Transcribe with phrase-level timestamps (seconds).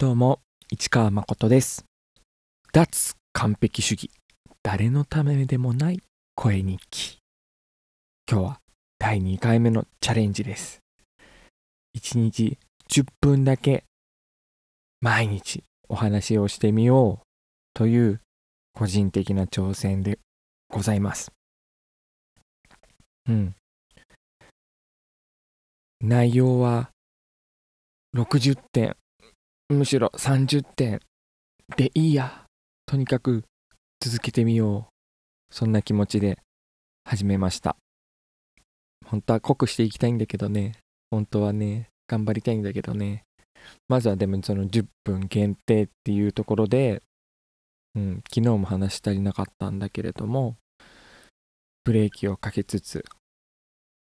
[0.00, 0.40] どうも、
[0.72, 1.84] 市川誠です。
[2.72, 4.10] 脱完璧主義。
[4.62, 6.00] 誰のためでもない
[6.34, 7.18] 声日記。
[8.26, 8.60] 今日は
[8.98, 10.80] 第2回目のチャレンジです。
[11.98, 12.56] 1日
[12.88, 13.84] 10分だけ
[15.02, 17.26] 毎日お話をしてみよう
[17.74, 18.22] という
[18.72, 20.18] 個人的な挑戦で
[20.70, 21.30] ございます。
[23.28, 23.54] うん。
[26.00, 26.88] 内容は
[28.16, 28.96] 60点
[29.70, 31.00] むしろ30点
[31.76, 32.44] でいいや。
[32.86, 33.44] とにかく
[34.00, 35.54] 続けてみよう。
[35.54, 36.38] そんな気持ちで
[37.04, 37.76] 始めました。
[39.06, 40.72] 本当は濃くしていきたいんだけどね。
[41.08, 43.22] 本当はね、頑張りたいんだけどね。
[43.88, 47.02] まずはでもその10分限定っていうところで、
[47.94, 50.56] うん、昨日も話し足りなかったんだけれども、
[51.84, 53.04] ブレーキをかけつつ、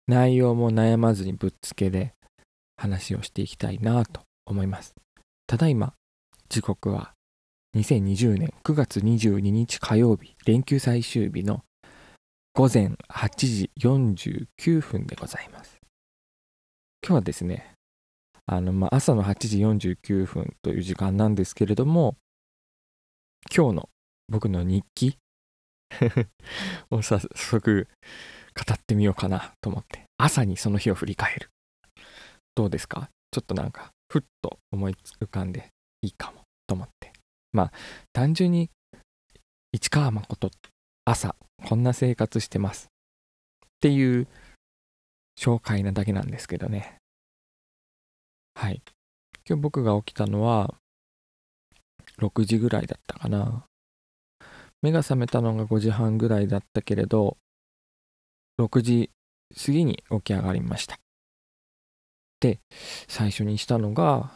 [0.07, 2.13] 内容も悩まずにぶっつけで
[2.77, 4.95] 話をしていきたいなと思います。
[5.47, 5.93] ただいま
[6.49, 7.13] 時刻は
[7.75, 11.63] 2020年9月22日火曜日連休最終日の
[12.53, 15.79] 午前8時49分でございます。
[17.03, 17.73] 今日はですね
[18.45, 19.59] あの、まあ、朝の8時
[19.93, 22.15] 49分という時間なんですけれども
[23.55, 23.89] 今日の
[24.27, 25.17] 僕の日記
[26.91, 27.87] を早速
[28.55, 31.49] 語ってみようかなと思って朝にその日を振り返る。
[32.53, 33.09] どうですか？
[33.31, 35.69] ちょっとなんかふっと思い浮かんで
[36.01, 37.13] いいかもと思って。
[37.53, 37.71] まあ
[38.11, 38.69] 単純に
[39.71, 40.51] 市川誠
[41.05, 44.27] 朝こんな生活してますっていう
[45.39, 46.97] 紹介なだけなんですけどね。
[48.53, 48.81] はい。
[49.47, 50.75] 今日僕が起きたのは
[52.19, 53.63] 6時ぐらいだったかな。
[54.81, 57.37] 目が覚めたのが5時半ぐらいだったけれど
[58.59, 59.09] 6時
[59.55, 60.97] 過ぎに起き上がりました。
[62.41, 62.59] で
[63.07, 64.31] 最初にしたのが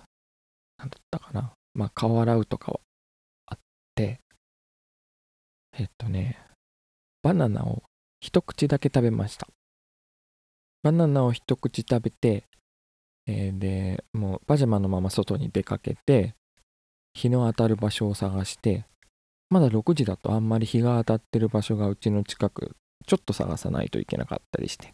[0.77, 1.51] 何だったかな。
[1.73, 2.79] まあ顔洗うとかは
[3.47, 3.57] あっ
[3.95, 4.21] て。
[5.77, 6.39] えっとね
[7.21, 7.83] バナナを
[8.21, 9.47] 一口だけ食べました。
[10.83, 12.45] バナナを一口食べて、
[13.25, 16.35] えーでもうパジャマのまま外に出かけて
[17.15, 18.85] 日の当たる場所を探して
[19.49, 22.75] まだ6時だとあんまり日が当たってる場所がうちの近く
[23.07, 24.93] ちょっと探さないといけなかったりして。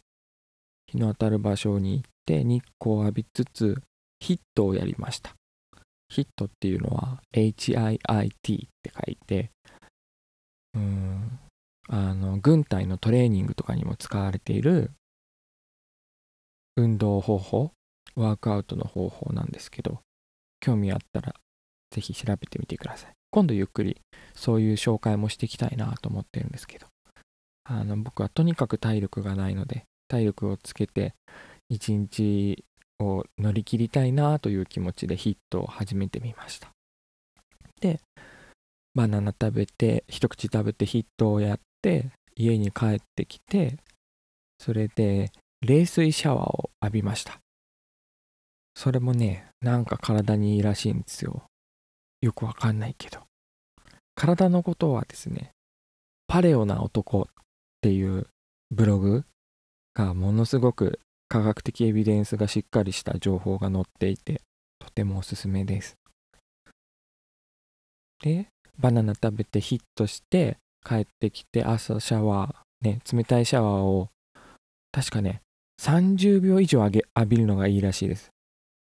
[0.91, 3.81] 日の当たる場所に行って日光を浴びつつ
[4.19, 5.34] ヒットをやりました。
[6.09, 7.97] ヒットっていうのは HIIT っ
[8.44, 9.51] て書いて
[10.74, 11.40] うん
[11.88, 14.91] あの軍隊のトレーニングとかにも使われている
[16.75, 17.72] 運動方法
[18.16, 20.00] ワークアウトの方法なんですけど
[20.59, 21.34] 興味あったら
[21.91, 23.12] ぜひ調べてみてください。
[23.31, 24.01] 今度ゆっくり
[24.34, 26.88] そういう紹介もしていきたいなと思ってるんですけど
[27.63, 31.13] あの僕はとにかく体力がないので体力をつけて
[31.69, 32.66] 一日
[32.99, 36.69] を乗り切りたいなという気持ちでヒットを始めてみました。
[37.79, 38.01] で
[38.94, 43.77] バナナ食べて一口食べてヒットをやって家に帰ってきて
[44.59, 47.39] それで冷水シャワーを浴びました。
[48.75, 51.44] それもねなんか体にいいらしいんですよ。
[52.21, 53.19] よくわかんないけど。
[54.16, 55.51] 体のことはですね
[56.27, 57.25] パレオな男っ
[57.79, 58.27] ていう
[58.71, 59.23] ブログ
[59.94, 64.41] がものすごく科学的エビデンスがしっかりした情報が載っていて
[64.79, 65.96] とてもおすすめです。
[68.24, 68.47] で
[68.78, 74.09] バナナ食べてヒットして帰ってきて朝シャワーね冷たいシャワーを
[74.91, 75.41] 確かね
[75.81, 78.30] 30秒以上浴びるのがいいらしいです。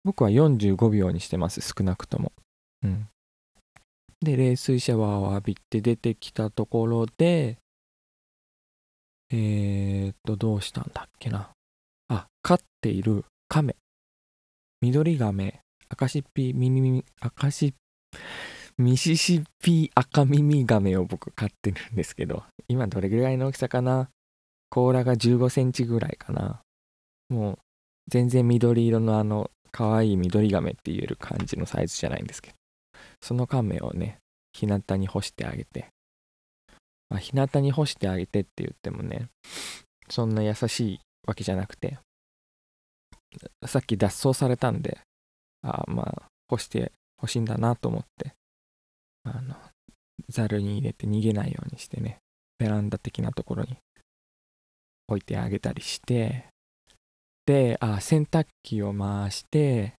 [0.03, 2.33] 僕は45秒にしてます少なくとも。
[2.83, 3.07] うん。
[4.21, 7.57] で冷水シャワーを浴びて出てきたところで
[9.35, 11.49] えー、っとどうしたんだっけな。
[12.09, 13.75] あ飼っているカメ
[14.81, 17.73] 緑ガメアカシッピミミミアカシッ
[18.77, 22.43] ミシシッピアカミミガメを僕飼ってるんですけど。
[22.67, 24.09] 今どれぐらいの大きさかな。
[24.69, 26.61] 甲羅が15センチぐらいかな。
[27.29, 27.59] もう
[28.07, 32.55] 全然緑色のあの可愛い緑ガメって言える感じのサイズじゃないんですけど。
[33.21, 34.19] そのカメをね
[34.53, 35.87] 日向に干してあげて。
[37.13, 39.27] まあ、日向に干してあげてって言ってもね
[40.09, 41.99] そんな優しいわけじゃなくて
[43.67, 44.97] さっき脱走されたんで
[45.61, 48.33] あまあ干してほしいんだなと思って
[49.25, 49.55] あの
[50.27, 52.17] ざるに入れて逃げないようにしてね
[52.57, 53.77] ベランダ的なところに
[55.07, 56.45] 置いてあげたりして
[57.45, 59.93] であ洗濯機を回して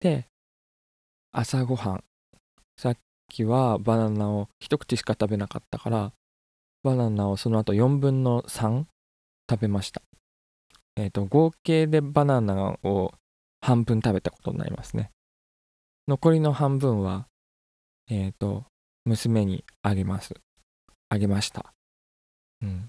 [0.00, 0.26] で
[1.30, 2.04] 朝ごはん
[2.76, 2.96] さっ
[3.28, 6.12] きはバナナを一口しか食べなかったから
[6.82, 8.84] バナナをその後4分の3
[9.50, 10.02] 食べました
[10.96, 13.12] えっ、と合計でバナナを
[13.60, 15.10] 半分食べたことになりますね
[16.08, 17.26] 残りの半分は、
[18.08, 18.64] えっ、ー、と、
[19.04, 20.34] 娘にあげます。
[21.08, 21.72] あげました。
[22.62, 22.88] うん。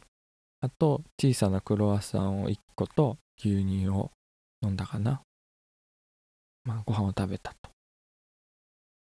[0.61, 4.11] あと、小さなクロワッサンを1個と牛乳を
[4.61, 5.21] 飲んだかな。
[6.63, 7.71] まあ、ご飯を食べたと。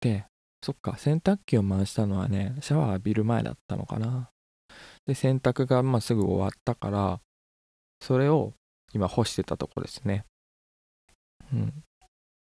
[0.00, 0.26] で、
[0.64, 4.30] そっか、洗濯機を回したのはね、シャワー浴びる前だったのかな。
[5.04, 7.20] で、洗濯がまあすぐ終わったから、
[8.00, 8.54] それを
[8.94, 10.24] 今干してたとこですね。
[11.52, 11.84] うん。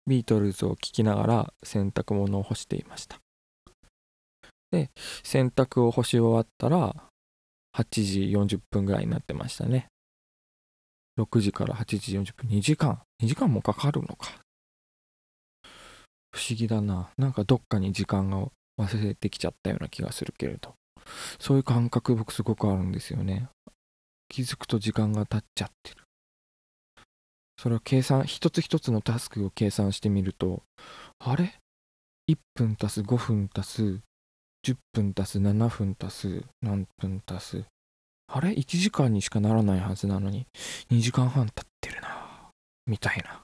[0.07, 3.19] ビートルズを聴きながら洗濯物を干していました。
[4.71, 4.89] で、
[5.23, 6.95] 洗濯を干し終わったら、
[7.75, 7.83] 8
[8.45, 9.87] 時40分ぐらいになってましたね。
[11.19, 14.42] 6時から8時40分、2時間、2時間もかかるのか。
[16.33, 17.09] 不思議だな。
[17.17, 18.47] なんかどっかに時間が
[18.79, 20.73] 忘れてきちゃったような気がするけれど。
[21.39, 23.47] そういう感覚僕すごくあるんですよね。
[24.29, 25.97] 気づくと時間が経っちゃってる。
[27.57, 30.63] それを計算、一つ一つのタスクを計算してみると、
[31.19, 31.53] あれ
[32.27, 33.99] ?1 分足す5分足す
[34.65, 37.65] 10分足す7分足す何分足す
[38.27, 40.47] あれ ?1 時間にしかならないはずなのに
[40.89, 42.49] 2時間半経ってるな。
[42.87, 43.41] みたいな。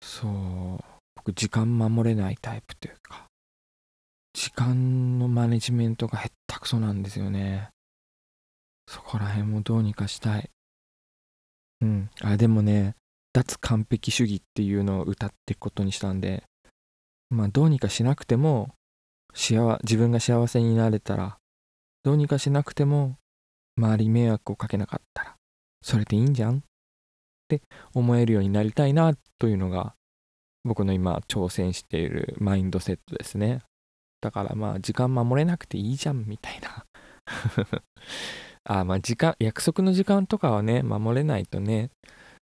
[0.00, 0.93] そう。
[1.24, 3.28] 僕時間守れないタイプというか、
[4.34, 7.70] 時間のマネジメントがへったくそなんですよね。
[8.86, 10.50] そこら辺もどうにかしたい。
[11.80, 12.10] うん。
[12.20, 12.94] あ、でもね、
[13.32, 16.44] 脱完璧主義っていうのを歌っていくことにしたんで、
[17.30, 18.74] まあどうにかしなくても、
[19.32, 21.38] 幸自分が幸せになれたら、
[22.02, 23.16] どうにかしなくても、
[23.78, 25.36] 周り迷惑をかけなかったら、
[25.80, 26.60] それでいいんじゃんっ
[27.48, 27.62] て
[27.94, 29.94] 思えるようになりたいなというのが
[30.64, 33.60] 僕の今挑戦しているマインドセットですね。
[34.20, 36.86] だからまあ時間守れなくていいじゃんみたいな
[38.64, 41.90] あまあ時間、約束の時間とかはね、守れないとね、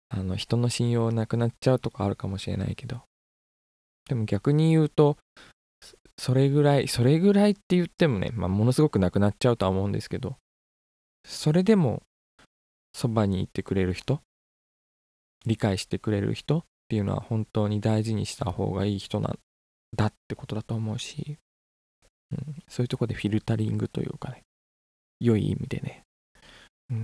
[0.10, 3.04] あの人の信用なくなっちゃうとかあるかもしれないけど。
[4.08, 5.18] でも逆に言うと、
[6.18, 10.36] それぐらい、それぐらいって言ってもね、まあ、ものすごくなくなっちゃうとは思うんですけど、
[11.26, 12.04] それでも
[12.94, 14.22] そばにいてくれる人、
[15.46, 19.38] 理解してくれる人っていうのは本当に大事にした方がいい人なん
[19.96, 21.38] だってことだと思うし、
[22.32, 24.42] うん、そういうとこでフィルタリングというかね、
[25.20, 26.02] 良い意味でね、
[26.90, 26.98] うん。
[26.98, 27.02] う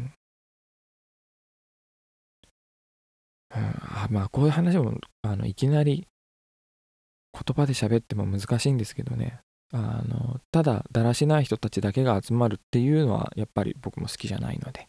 [3.59, 6.07] ん、あまあこういう話もあのいきなり
[7.31, 9.39] 言葉で喋っても難しいんですけどね。
[9.71, 14.87] あのただだらしない人たちだけが集まるっていうのはやっぱり僕も好きじゃないので。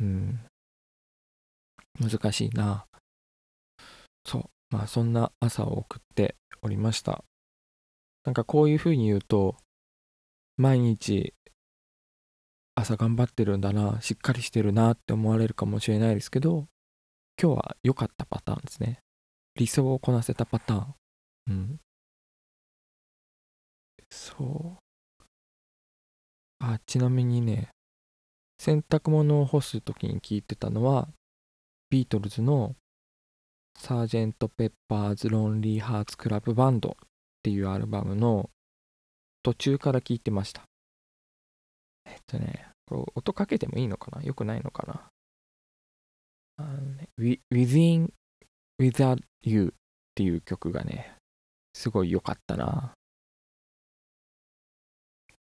[0.00, 0.40] うん。
[2.00, 2.86] 難しいな。
[4.24, 4.50] そう。
[4.70, 7.24] まあそんな朝を送っておりました。
[8.24, 9.56] なんかこういうふうに言うと、
[10.56, 11.34] 毎日
[12.74, 16.68] 朝頑張ってるんだな、しっかりしてるなって思われるかもしれないですけど、
[17.40, 19.00] 今日は良かったパターンですね。
[19.56, 20.94] 理想をこなせたパターン。
[21.48, 21.80] うん。
[24.10, 25.24] そう。
[26.60, 27.70] あ、ちなみにね、
[28.58, 31.08] 洗濯物を干す時に聞いてたのは、
[31.90, 32.74] ビートルズの
[33.76, 36.94] サージェント・ペッパーズ・ロンリー・ハーツ・クラブ・バンドっ
[37.42, 38.48] ていうアルバムの
[39.42, 40.62] 途中から聴いてました。
[42.06, 44.22] えっとね、こう音かけてもいいのかな？
[44.22, 45.08] よくないのかな？
[46.58, 47.08] あの、ね、
[47.50, 48.12] Within
[48.80, 49.70] Without You っ
[50.14, 51.16] ていう曲がね、
[51.74, 52.92] すごい良かったな。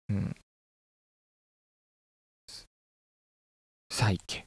[0.09, 0.37] うん。
[3.91, 4.47] サイケ。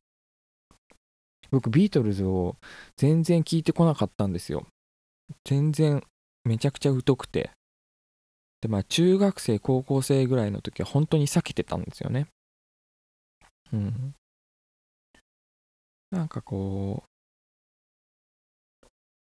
[1.54, 2.56] 僕ビートルズを
[2.98, 4.66] 全然聞いてこなかったんですよ。
[5.46, 6.04] 全然
[6.46, 7.52] めちゃくちゃ疎くて。
[8.60, 12.26] で、まあ中学生、高校生ぐらいの時は本当に避けてたんですよね。
[13.72, 14.16] うん。
[16.10, 17.04] なんかこ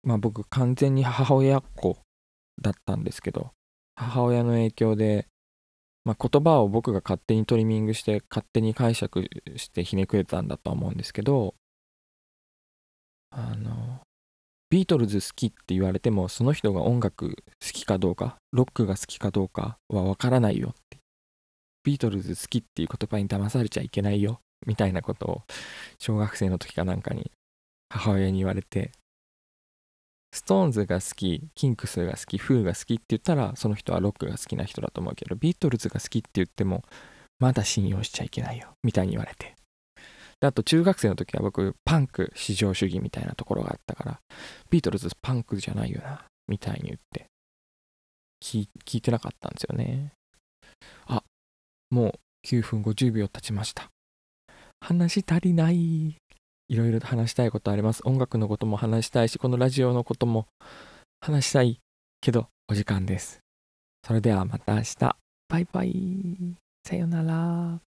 [0.04, 1.98] う、まあ僕完全に母親っ子
[2.62, 3.50] だったんですけど、
[3.96, 5.26] 母親の影響で、
[6.04, 9.24] まあ、言葉を僕が勝手にトリミングして勝手に解釈
[9.56, 11.54] してひねくれたんだとは思うんですけど
[13.36, 14.00] あの
[14.70, 20.98] ビートルズ好きって言われてもその人が音楽好きかどうかロックが好きかどうかはわからないよって。
[21.84, 25.42] ビートルズ好きっていう言葉に騙されちゃいけないよみたいなことを
[25.98, 27.30] 小学生の時かなんかに
[27.90, 28.92] 母親に言われて。
[30.32, 36.82] ストーンズが好きキンクスが好きフーが好きって言ったらその人はロックが好きな人だと思うけどビートルズが好きって言っても
[37.38, 39.54] まだ信用しちゃいけないよみたいに言われて。
[40.48, 44.20] あと中学生の時は僕パンク至上主義みたいなところがあったから
[44.70, 47.26] ビートルズパンクじゃないよなみたいに言って
[48.42, 50.12] 聞いてなかったんですよね。
[51.06, 51.22] あ
[51.90, 52.12] もう
[52.46, 53.88] 9分50秒経ちました。
[54.80, 56.16] 話足りない。
[56.68, 58.02] いろいろと話したいことあります。
[58.04, 60.46] 音楽のことも話したいしこのラジオのことも
[61.20, 61.80] 話したい
[62.20, 63.40] けどお時間です。
[64.06, 65.16] それではまた明日。
[65.48, 66.36] バイバイ。
[66.86, 67.93] さよなら。